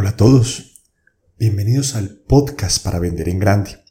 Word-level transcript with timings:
Hola 0.00 0.10
a 0.10 0.16
todos, 0.16 0.84
bienvenidos 1.40 1.96
al 1.96 2.10
podcast 2.10 2.84
para 2.84 3.00
vender 3.00 3.28
en 3.28 3.40
grande. 3.40 3.82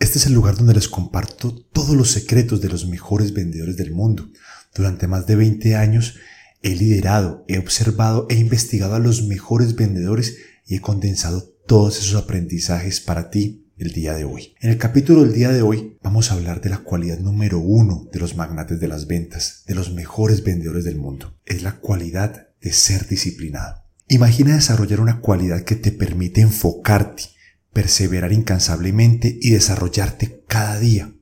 Este 0.00 0.18
es 0.18 0.26
el 0.26 0.32
lugar 0.32 0.56
donde 0.56 0.74
les 0.74 0.88
comparto 0.88 1.54
todos 1.72 1.94
los 1.94 2.10
secretos 2.10 2.60
de 2.60 2.68
los 2.68 2.88
mejores 2.88 3.32
vendedores 3.32 3.76
del 3.76 3.92
mundo. 3.92 4.28
Durante 4.74 5.06
más 5.06 5.28
de 5.28 5.36
20 5.36 5.76
años 5.76 6.16
he 6.62 6.74
liderado, 6.74 7.44
he 7.46 7.58
observado 7.58 8.26
e 8.28 8.34
investigado 8.34 8.96
a 8.96 8.98
los 8.98 9.22
mejores 9.22 9.76
vendedores 9.76 10.36
y 10.66 10.74
he 10.74 10.80
condensado 10.80 11.48
todos 11.64 12.00
esos 12.00 12.20
aprendizajes 12.20 13.00
para 13.00 13.30
ti 13.30 13.70
el 13.78 13.92
día 13.92 14.14
de 14.14 14.24
hoy. 14.24 14.56
En 14.60 14.70
el 14.70 14.78
capítulo 14.78 15.22
del 15.22 15.32
día 15.32 15.52
de 15.52 15.62
hoy 15.62 15.96
vamos 16.02 16.32
a 16.32 16.34
hablar 16.34 16.60
de 16.60 16.70
la 16.70 16.78
cualidad 16.78 17.20
número 17.20 17.60
uno 17.60 18.08
de 18.12 18.18
los 18.18 18.34
magnates 18.34 18.80
de 18.80 18.88
las 18.88 19.06
ventas, 19.06 19.62
de 19.68 19.76
los 19.76 19.92
mejores 19.92 20.42
vendedores 20.42 20.82
del 20.82 20.96
mundo. 20.96 21.38
Es 21.44 21.62
la 21.62 21.76
cualidad 21.76 22.48
de 22.60 22.72
ser 22.72 23.06
disciplinado. 23.06 23.85
Imagina 24.08 24.54
desarrollar 24.54 25.00
una 25.00 25.20
cualidad 25.20 25.64
que 25.64 25.74
te 25.74 25.90
permite 25.90 26.40
enfocarte, 26.40 27.24
perseverar 27.72 28.32
incansablemente 28.32 29.36
y 29.40 29.50
desarrollarte 29.50 30.44
cada 30.46 30.78
día. 30.78 31.12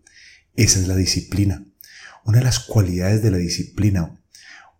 Esa 0.54 0.80
es 0.80 0.86
la 0.86 0.94
disciplina. 0.94 1.64
Una 2.26 2.38
de 2.38 2.44
las 2.44 2.58
cualidades 2.58 3.22
de 3.22 3.30
la 3.30 3.38
disciplina, 3.38 4.20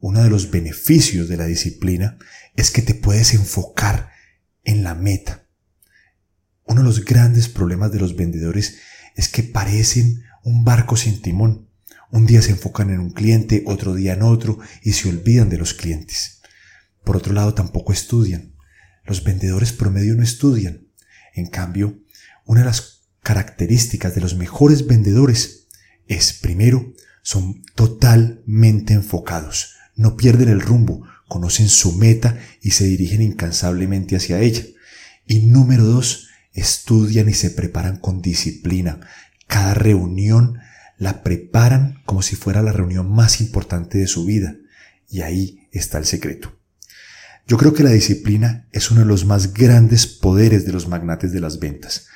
uno 0.00 0.22
de 0.22 0.28
los 0.28 0.50
beneficios 0.50 1.30
de 1.30 1.38
la 1.38 1.46
disciplina 1.46 2.18
es 2.56 2.70
que 2.70 2.82
te 2.82 2.92
puedes 2.92 3.32
enfocar 3.32 4.10
en 4.64 4.84
la 4.84 4.94
meta. 4.94 5.46
Uno 6.66 6.82
de 6.82 6.86
los 6.86 7.06
grandes 7.06 7.48
problemas 7.48 7.91
de 7.91 8.00
los 8.00 8.16
vendedores 8.16 8.80
es 9.16 9.30
que 9.30 9.42
parecen 9.42 10.24
un 10.42 10.62
barco 10.62 10.98
sin 10.98 11.22
timón. 11.22 11.70
Un 12.10 12.27
día 12.27 12.42
se 12.42 12.50
enfocan 12.50 12.91
en 12.91 13.00
un 13.00 13.12
cliente, 13.12 13.62
otro 13.66 13.94
día 13.94 14.12
en 14.12 14.22
otro 14.22 14.58
y 14.82 14.92
se 14.92 15.08
olvidan 15.08 15.48
de 15.48 15.56
los 15.56 15.72
clientes. 15.72 16.33
Por 17.05 17.16
otro 17.16 17.33
lado, 17.33 17.55
tampoco 17.55 17.92
estudian. 17.92 18.55
Los 19.05 19.22
vendedores 19.22 19.72
promedio 19.72 20.14
no 20.14 20.22
estudian. 20.22 20.88
En 21.34 21.47
cambio, 21.47 22.00
una 22.47 22.60
de 22.60 22.66
las 22.66 23.02
características 23.22 24.14
de 24.14 24.20
los 24.20 24.34
mejores 24.36 24.86
vendedores 24.86 25.69
es, 26.06 26.32
primero, 26.32 26.92
son 27.22 27.62
totalmente 27.75 28.94
enfocados. 28.94 29.75
No 29.97 30.16
pierden 30.16 30.48
el 30.48 30.60
rumbo, 30.60 31.06
conocen 31.28 31.69
su 31.69 31.92
meta 31.92 32.38
y 32.60 32.72
se 32.72 32.84
dirigen 32.84 33.22
incansablemente 33.22 34.16
hacia 34.16 34.41
ella. 34.41 34.64
Y 35.27 35.41
número 35.41 35.84
dos, 35.84 36.28
estudian 36.52 37.28
y 37.28 37.34
se 37.34 37.50
preparan 37.50 37.98
con 37.98 38.22
disciplina. 38.22 39.00
Cada 39.47 39.75
reunión 39.75 40.58
la 40.98 41.22
preparan 41.22 42.02
como 42.05 42.22
si 42.22 42.36
fuera 42.36 42.62
la 42.62 42.72
reunión 42.72 43.10
más 43.10 43.41
importante 43.41 43.98
de 43.98 44.06
su 44.06 44.25
vida. 44.25 44.56
Y 45.08 45.22
ahí 45.22 45.69
está 45.72 45.98
el 45.98 46.06
secreto. 46.06 46.58
Yo 47.47 47.59
creo 47.59 47.75
que 47.75 47.83
la 47.83 47.91
disciplina 47.91 48.69
es 48.73 48.91
uno 48.91 49.00
de 49.00 49.06
los 49.06 49.27
más 49.27 49.53
grandes 49.53 50.06
poderes 50.06 50.64
de 50.64 50.73
los 50.73 50.89
magnates 50.89 51.31
de 51.31 51.41
las 51.41 51.59
ventas. 51.59 52.06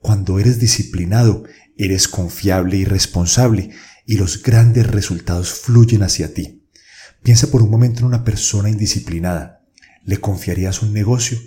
Cuando 0.00 0.38
eres 0.38 0.58
disciplinado, 0.58 1.44
eres 1.76 2.08
confiable 2.08 2.78
y 2.78 2.84
responsable 2.86 3.70
y 4.06 4.16
los 4.16 4.42
grandes 4.42 4.86
resultados 4.86 5.52
fluyen 5.52 6.02
hacia 6.02 6.32
ti. 6.32 6.66
Piensa 7.22 7.50
por 7.50 7.62
un 7.62 7.70
momento 7.70 8.00
en 8.00 8.06
una 8.06 8.24
persona 8.24 8.70
indisciplinada. 8.70 9.66
¿Le 10.04 10.18
confiarías 10.18 10.80
un 10.80 10.94
negocio? 10.94 11.38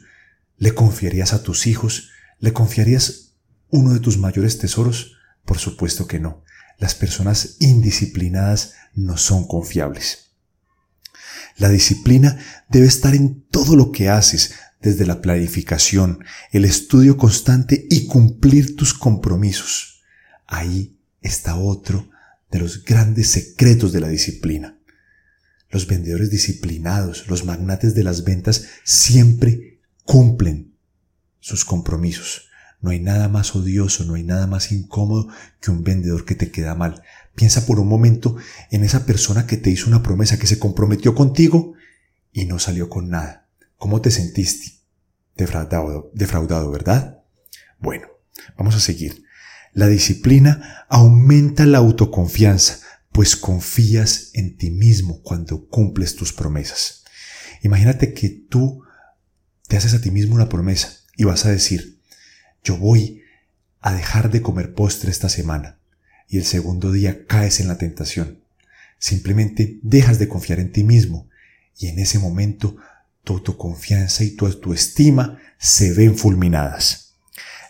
¿Le 0.57 0.75
confiarías 0.75 1.33
a 1.33 1.41
tus 1.41 1.65
hijos? 1.65 2.09
¿Le 2.39 2.53
confiarías 2.53 3.33
uno 3.69 3.93
de 3.93 3.99
tus 3.99 4.19
mayores 4.19 4.59
tesoros? 4.59 5.13
Por 5.45 5.57
supuesto 5.57 6.07
que 6.07 6.19
no. 6.19 6.43
Las 6.77 6.93
personas 6.93 7.55
indisciplinadas 7.59 8.73
no 8.93 9.17
son 9.17 9.47
confiables. 9.47 10.30
La 11.57 11.69
disciplina 11.69 12.37
debe 12.69 12.87
estar 12.87 13.15
en 13.15 13.41
todo 13.49 13.75
lo 13.75 13.91
que 13.91 14.09
haces, 14.09 14.53
desde 14.81 15.05
la 15.05 15.21
planificación, 15.21 16.23
el 16.51 16.65
estudio 16.65 17.17
constante 17.17 17.85
y 17.89 18.07
cumplir 18.07 18.75
tus 18.75 18.93
compromisos. 18.93 20.01
Ahí 20.47 20.97
está 21.21 21.55
otro 21.55 22.09
de 22.49 22.59
los 22.59 22.83
grandes 22.83 23.29
secretos 23.29 23.93
de 23.93 23.99
la 23.99 24.09
disciplina. 24.09 24.77
Los 25.69 25.87
vendedores 25.87 26.29
disciplinados, 26.29 27.27
los 27.27 27.45
magnates 27.45 27.95
de 27.95 28.03
las 28.03 28.23
ventas, 28.23 28.65
siempre 28.83 29.79
cumplen 30.03 30.75
sus 31.39 31.63
compromisos. 31.63 32.49
No 32.81 32.89
hay 32.89 32.99
nada 32.99 33.29
más 33.29 33.55
odioso, 33.55 34.03
no 34.03 34.15
hay 34.15 34.23
nada 34.23 34.47
más 34.47 34.71
incómodo 34.71 35.27
que 35.61 35.71
un 35.71 35.83
vendedor 35.83 36.25
que 36.25 36.35
te 36.35 36.49
queda 36.51 36.75
mal. 36.75 37.03
Piensa 37.35 37.65
por 37.65 37.79
un 37.79 37.87
momento 37.87 38.35
en 38.69 38.83
esa 38.83 39.05
persona 39.05 39.47
que 39.47 39.57
te 39.57 39.69
hizo 39.69 39.87
una 39.87 40.03
promesa, 40.03 40.37
que 40.37 40.47
se 40.47 40.59
comprometió 40.59 41.15
contigo 41.15 41.73
y 42.31 42.45
no 42.45 42.59
salió 42.59 42.89
con 42.89 43.09
nada. 43.09 43.47
¿Cómo 43.77 44.01
te 44.01 44.11
sentiste? 44.11 44.79
Defraudado, 45.35 46.11
defraudado, 46.13 46.69
¿verdad? 46.71 47.23
Bueno, 47.79 48.07
vamos 48.57 48.75
a 48.75 48.79
seguir. 48.79 49.23
La 49.73 49.87
disciplina 49.87 50.85
aumenta 50.89 51.65
la 51.65 51.77
autoconfianza, 51.77 52.79
pues 53.11 53.35
confías 53.35 54.31
en 54.33 54.57
ti 54.57 54.69
mismo 54.69 55.21
cuando 55.21 55.67
cumples 55.67 56.15
tus 56.15 56.33
promesas. 56.33 57.05
Imagínate 57.63 58.13
que 58.13 58.29
tú 58.29 58.83
te 59.67 59.77
haces 59.77 59.93
a 59.93 60.01
ti 60.01 60.11
mismo 60.11 60.35
una 60.35 60.49
promesa 60.49 60.99
y 61.15 61.23
vas 61.23 61.45
a 61.45 61.51
decir, 61.51 61.99
yo 62.63 62.77
voy 62.77 63.21
a 63.79 63.93
dejar 63.93 64.29
de 64.29 64.41
comer 64.41 64.73
postre 64.73 65.09
esta 65.09 65.29
semana 65.29 65.80
y 66.31 66.37
el 66.37 66.45
segundo 66.45 66.93
día 66.93 67.27
caes 67.27 67.59
en 67.59 67.67
la 67.67 67.77
tentación. 67.77 68.39
Simplemente 68.97 69.79
dejas 69.83 70.17
de 70.17 70.29
confiar 70.29 70.59
en 70.59 70.71
ti 70.71 70.85
mismo 70.85 71.27
y 71.77 71.87
en 71.87 71.99
ese 71.99 72.19
momento 72.19 72.77
tu 73.25 73.33
autoconfianza 73.33 74.23
y 74.23 74.31
tu 74.31 74.45
autoestima 74.45 75.39
se 75.59 75.91
ven 75.91 76.17
fulminadas. 76.17 77.15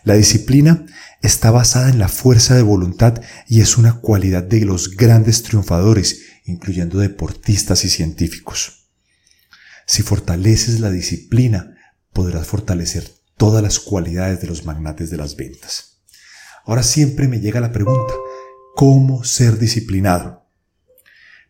La 0.04 0.14
disciplina 0.14 0.86
está 1.22 1.50
basada 1.50 1.90
en 1.90 1.98
la 1.98 2.08
fuerza 2.08 2.54
de 2.54 2.62
voluntad 2.62 3.20
y 3.48 3.62
es 3.62 3.78
una 3.78 3.94
cualidad 4.00 4.44
de 4.44 4.60
los 4.64 4.96
grandes 4.96 5.42
triunfadores, 5.42 6.22
incluyendo 6.44 6.98
deportistas 6.98 7.84
y 7.84 7.90
científicos. 7.90 8.90
Si 9.86 10.02
fortaleces 10.02 10.78
la 10.78 10.90
disciplina, 10.90 11.76
podrás 12.12 12.46
fortalecer 12.46 13.10
todas 13.36 13.60
las 13.60 13.80
cualidades 13.80 14.40
de 14.40 14.46
los 14.46 14.64
magnates 14.64 15.10
de 15.10 15.16
las 15.16 15.34
ventas. 15.34 15.98
Ahora 16.64 16.84
siempre 16.84 17.26
me 17.26 17.40
llega 17.40 17.60
la 17.60 17.72
pregunta, 17.72 18.14
¿cómo 18.74 19.24
ser 19.24 19.58
disciplinado? 19.58 20.42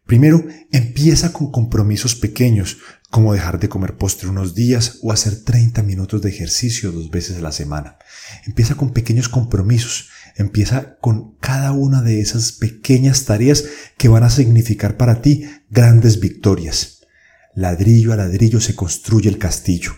Primero, 0.07 0.45
empieza 0.73 1.33
con 1.33 1.51
compromisos 1.51 2.15
pequeños, 2.15 2.79
como 3.11 3.33
dejar 3.33 3.61
de 3.61 3.69
comer 3.69 3.97
postre 3.97 4.29
unos 4.29 4.55
días 4.55 4.99
o 5.03 5.13
hacer 5.13 5.45
30 5.45 5.83
minutos 5.83 6.23
de 6.23 6.31
ejercicio 6.31 6.93
dos 6.93 7.11
veces 7.11 7.37
a 7.37 7.41
la 7.41 7.53
semana. 7.53 7.99
Empieza 8.47 8.75
con 8.75 8.93
pequeños 8.93 9.29
compromisos, 9.29 10.09
empieza 10.37 10.97
con 10.99 11.37
cada 11.37 11.73
una 11.73 12.03
de 12.03 12.21
esas 12.21 12.53
pequeñas 12.53 13.25
tareas 13.25 13.65
que 13.97 14.09
van 14.09 14.25
a 14.25 14.31
significar 14.31 14.97
para 14.97 15.23
ti 15.23 15.49
grandes 15.71 16.21
victorias. 16.21 17.07
Ladrillo 17.55 18.13
a 18.13 18.17
ladrillo 18.17 18.61
se 18.61 18.75
construye 18.75 19.29
el 19.29 19.39
castillo. 19.39 19.93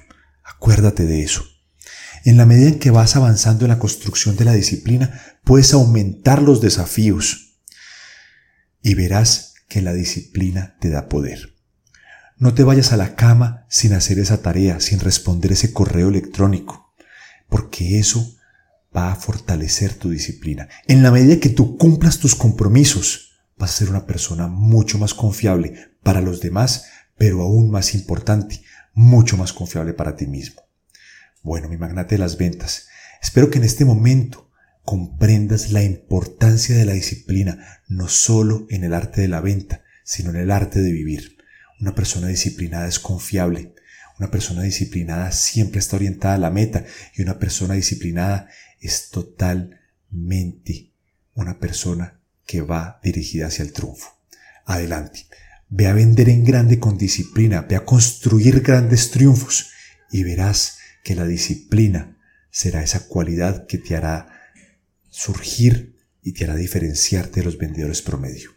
Acuérdate 0.45 1.07
de 1.07 1.23
eso. 1.23 1.54
En 2.25 2.39
la 2.39 2.47
medida 2.47 2.69
en 2.69 2.79
que 2.79 2.91
vas 2.91 3.17
avanzando 3.17 3.67
en 3.67 3.71
la 3.71 3.79
construcción 3.79 4.35
de 4.37 4.47
la 4.47 4.55
disciplina, 4.55 5.21
puedes 5.45 5.75
aumentar 5.75 6.41
los 6.41 6.63
desafíos 6.63 7.61
y 8.83 8.95
verás 8.95 9.53
que 9.69 9.83
la 9.83 9.93
disciplina 9.93 10.77
te 10.81 10.89
da 10.89 11.11
poder. 11.11 11.55
No 12.39 12.55
te 12.55 12.65
vayas 12.65 12.93
a 12.93 12.97
la 12.97 13.15
cama 13.15 13.67
sin 13.69 13.93
hacer 13.93 14.19
esa 14.19 14.41
tarea, 14.41 14.81
sin 14.81 15.01
responder 15.01 15.53
ese 15.53 15.75
correo 15.75 16.09
electrónico, 16.09 16.95
porque 17.51 17.99
eso 17.99 18.37
va 18.97 19.13
a 19.13 19.17
fortalecer 19.17 19.93
tu 19.93 20.09
disciplina. 20.09 20.71
En 20.89 21.03
la 21.03 21.11
medida 21.11 21.41
que 21.41 21.51
tú 21.51 21.77
cumplas 21.77 22.21
tus 22.21 22.35
compromisos, 22.35 23.33
vas 23.59 23.71
a 23.71 23.77
ser 23.77 23.91
una 23.91 24.07
persona 24.07 24.49
mucho 24.49 24.97
más 24.97 25.13
confiable 25.13 25.75
para 26.03 26.23
los 26.23 26.41
demás, 26.41 26.87
pero 27.19 27.43
aún 27.43 27.71
más 27.71 27.95
importante, 27.95 28.63
mucho 28.95 29.37
más 29.37 29.53
confiable 29.53 29.93
para 29.93 30.17
ti 30.17 30.27
mismo. 30.27 30.63
Bueno, 31.45 31.69
mi 31.69 31.77
magnate 31.77 32.15
de 32.15 32.21
las 32.21 32.39
ventas, 32.39 32.89
espero 33.23 33.51
que 33.51 33.59
en 33.59 33.65
este 33.65 33.85
momento 33.85 34.51
comprendas 34.83 35.73
la 35.73 35.83
importancia 35.83 36.75
de 36.75 36.87
la 36.87 36.95
disciplina, 36.95 37.83
no 37.87 38.09
solo 38.09 38.67
en 38.71 38.83
el 38.83 38.95
arte 38.95 39.21
de 39.21 39.29
la 39.29 39.43
venta, 39.43 39.83
sino 40.05 40.31
en 40.31 40.37
el 40.37 40.51
arte 40.51 40.81
de 40.81 40.91
vivir. 40.91 41.37
Una 41.83 41.95
persona 41.95 42.29
disciplinada 42.29 42.89
es 42.89 42.99
confiable, 42.99 43.75
una 44.19 44.31
persona 44.31 44.63
disciplinada 44.63 45.33
siempre 45.33 45.81
está 45.81 45.97
orientada 45.97 46.37
a 46.37 46.39
la 46.39 46.51
meta 46.51 46.87
y 47.15 47.21
una 47.21 47.39
persona 47.39 47.75
disciplinada 47.75 48.49
es 48.81 49.11
totalmente 49.11 50.95
una 51.35 51.59
persona 51.59 52.21
que 52.47 52.63
va 52.63 53.01
dirigida 53.05 53.49
hacia 53.49 53.65
el 53.65 53.75
triunfo. 53.75 54.19
Adelante. 54.65 55.27
Ve 55.69 55.89
a 55.89 55.93
vender 55.93 56.31
en 56.31 56.43
grande 56.43 56.79
con 56.79 56.97
disciplina, 56.97 57.67
ve 57.69 57.77
a 57.77 57.85
construir 57.85 58.63
grandes 58.63 59.11
triunfos 59.11 59.73
y 60.11 60.23
verás 60.23 60.79
que 61.05 61.15
la 61.15 61.27
disciplina 61.27 62.19
será 62.51 62.83
esa 62.83 63.07
cualidad 63.07 63.67
que 63.69 63.79
te 63.79 63.95
hará 63.95 64.27
surgir 65.11 65.95
y 66.23 66.33
te 66.33 66.45
hará 66.45 66.57
diferenciarte 66.57 67.41
de 67.41 67.45
los 67.45 67.59
vendedores 67.59 68.03
promedio. 68.03 68.51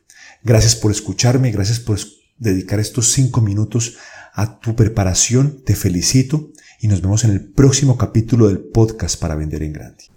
Gracias 0.44 0.75
por 0.75 0.91
escucharme, 0.91 1.51
gracias 1.51 1.79
por 1.79 1.99
dedicar 2.39 2.79
estos 2.79 3.11
cinco 3.11 3.41
minutos 3.41 3.97
a 4.33 4.59
tu 4.59 4.75
preparación, 4.75 5.63
te 5.63 5.75
felicito 5.75 6.51
y 6.79 6.88
nos 6.88 7.01
vemos 7.01 7.23
en 7.23 7.31
el 7.31 7.44
próximo 7.44 7.97
capítulo 7.97 8.47
del 8.47 8.59
podcast 8.59 9.19
para 9.19 9.35
vender 9.35 9.63
en 9.63 9.73
grande. 9.73 10.16